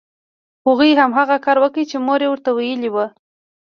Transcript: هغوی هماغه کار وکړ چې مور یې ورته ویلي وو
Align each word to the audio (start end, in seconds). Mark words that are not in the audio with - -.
هغوی 0.67 0.91
هماغه 1.01 1.37
کار 1.45 1.57
وکړ 1.59 1.81
چې 1.89 1.97
مور 2.05 2.19
یې 2.23 2.29
ورته 2.31 2.49
ویلي 2.53 2.89
وو 2.91 3.05